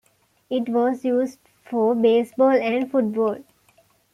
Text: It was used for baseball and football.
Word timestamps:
It 0.49 0.67
was 0.67 1.05
used 1.05 1.37
for 1.63 1.93
baseball 1.93 2.49
and 2.49 2.89
football. 2.89 3.43